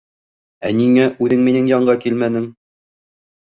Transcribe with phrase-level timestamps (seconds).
[0.69, 2.51] Ә ниңә үҙең минең янға килмәнең?